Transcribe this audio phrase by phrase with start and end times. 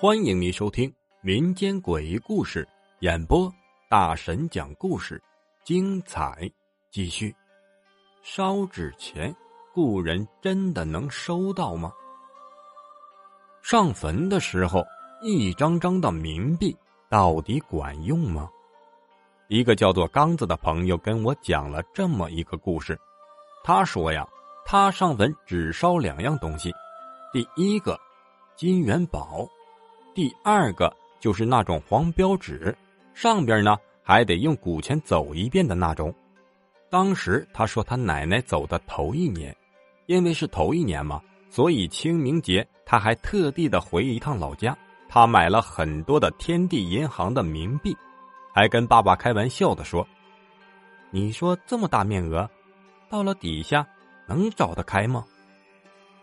[0.00, 2.68] 欢迎您收听民间诡异故事
[3.00, 3.52] 演播，
[3.88, 5.20] 大神讲故事，
[5.64, 6.48] 精彩
[6.88, 7.34] 继续。
[8.22, 9.34] 烧纸钱，
[9.74, 11.92] 故人真的能收到吗？
[13.60, 14.86] 上坟的时候，
[15.20, 16.76] 一张张的冥币
[17.08, 18.48] 到底管用吗？
[19.48, 22.96] 一个叫做刚子的朋友跟我讲了这么一个故事。
[23.64, 24.24] 他说呀，
[24.70, 26.70] 他上坟只烧两样东西，
[27.32, 27.98] 第一个
[28.54, 29.48] 金元宝。
[30.14, 32.76] 第二个就是那种黄标纸，
[33.14, 36.14] 上边呢还得用古钱走一遍的那种。
[36.90, 39.56] 当时他说他奶奶走的头一年，
[40.04, 44.76] 因为是头一年嘛，所以清明节他还特地的回一趟老家。
[45.08, 47.96] 他买了很多的天地银行的冥币，
[48.52, 50.06] 还跟爸爸开玩笑的说
[51.10, 52.46] ：“你说这么大面额，
[53.08, 53.86] 到了底下
[54.28, 55.24] 能找得开吗？”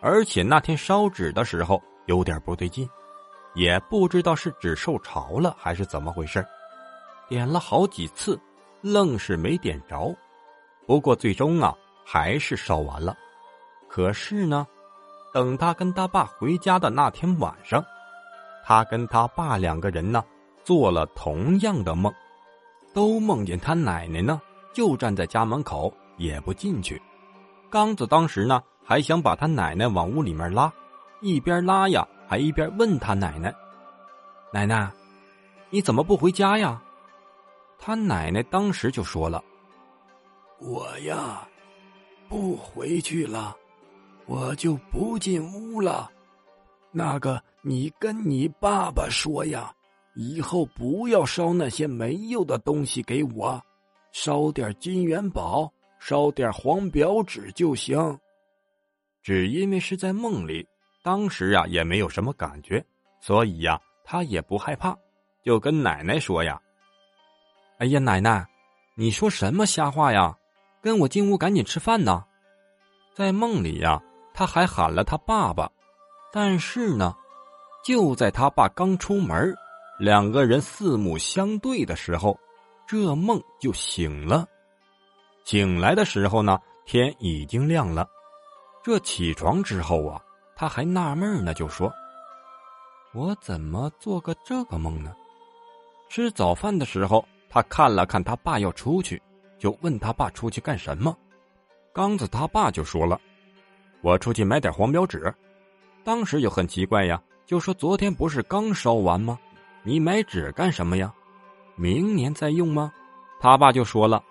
[0.00, 2.88] 而且那天烧纸的时候有点不对劲。
[3.54, 6.46] 也不知道是纸受潮了还是怎么回事
[7.28, 8.40] 点了好几次，
[8.80, 10.14] 愣是没点着。
[10.86, 13.16] 不过最终啊，还是烧完了。
[13.88, 14.64] 可是呢，
[15.34, 17.84] 等他跟他爸回家的那天晚上，
[18.64, 20.24] 他跟他爸两个人呢，
[20.62, 22.14] 做了同样的梦，
[22.94, 24.40] 都梦见他奶奶呢，
[24.72, 27.02] 就站在家门口，也不进去。
[27.70, 30.70] 刚子当时呢，还想把他奶奶往屋里面拉，
[31.20, 32.06] 一边拉呀。
[32.28, 33.52] 还一边问他奶奶
[34.54, 34.88] ：“奶奶，
[35.68, 36.80] 你怎么不回家呀？”
[37.76, 39.42] 他奶奶当时就说了
[40.62, 41.44] ：“我呀，
[42.28, 43.56] 不回去了，
[44.26, 46.08] 我就不进屋了。
[46.92, 49.74] 那个，你跟你爸爸说呀，
[50.14, 53.60] 以后不要烧那些没用的东西给我，
[54.12, 55.68] 烧点金元宝，
[56.00, 58.18] 烧点黄表纸就行。
[59.22, 60.66] 只因为是在梦里。”
[61.02, 62.84] 当时啊，也没有什么感觉，
[63.22, 64.94] 所以呀，他也不害怕，
[65.42, 66.60] 就跟奶奶说呀
[67.80, 68.46] ：“哎呀，奶奶，
[68.96, 70.36] 你说什么瞎话呀？
[70.82, 72.22] 跟我进屋，赶紧吃饭呢！”
[73.16, 74.02] 在梦里呀，
[74.34, 75.72] 他还喊了他爸爸，
[76.30, 77.16] 但是呢，
[77.82, 79.54] 就在他爸刚出门，
[79.98, 82.38] 两个人四目相对的时候，
[82.86, 84.46] 这梦就醒了。
[85.50, 88.08] 醒来的时候呢，天已经亮了。
[88.84, 90.22] 这起床之后啊。
[90.54, 91.92] 他还纳闷呢，就说
[93.12, 95.12] ：“我怎么做个这个梦呢？”
[96.08, 99.20] 吃早饭的时候，他看了看他爸要出去，
[99.58, 101.16] 就问他爸出去干什么。
[101.92, 103.20] 刚子他爸就说了
[104.02, 105.34] ：“我出去买点黄标纸。”
[106.04, 109.36] 当时就很奇怪呀，就说：“昨天不是刚烧完吗？
[109.82, 111.12] 你买纸干什么呀？
[111.74, 112.92] 明年再用吗？”
[113.40, 114.22] 他爸就说了：“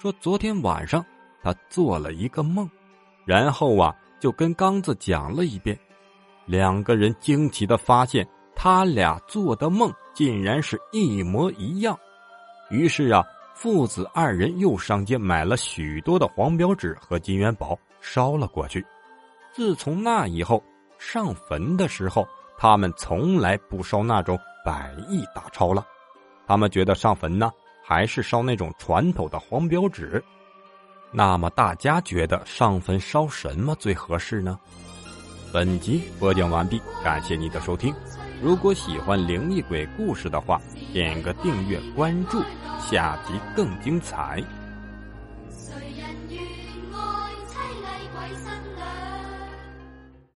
[0.00, 1.04] 说昨天晚上
[1.42, 2.68] 他做了一个梦，
[3.24, 5.74] 然后啊。”就跟刚子讲了一遍，
[6.44, 11.98] 两个人惊奇的发现，他俩做的梦竟然是一模一样。
[12.68, 13.24] 于是啊，
[13.54, 18.84] 父子二人又上街买了许多的黄标纸和金元宝，烧了过去。
[19.54, 20.62] 自从那以后，
[20.98, 22.28] 上坟的时候，
[22.58, 25.82] 他们从来不烧那种百亿大钞了。
[26.46, 27.50] 他们觉得上坟呢，
[27.82, 30.22] 还是烧那种传统的黄标纸。
[31.12, 34.58] 那么大家觉得上坟烧什么最合适呢？
[35.52, 37.92] 本集播讲完毕，感谢您的收听。
[38.40, 40.60] 如果喜欢灵异鬼故事的话，
[40.92, 42.42] 点个订阅关注，
[42.80, 44.42] 下集更精彩。